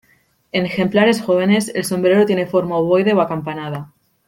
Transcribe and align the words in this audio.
En 0.51 0.65
ejemplares 0.65 1.21
jóvenes, 1.21 1.69
el 1.75 1.85
sombrero 1.85 2.25
tiene 2.25 2.47
forma 2.47 2.75
ovoide 2.75 3.13
o 3.13 3.21
acampanada. 3.21 3.93